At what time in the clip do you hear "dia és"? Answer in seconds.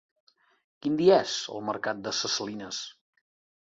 1.03-1.37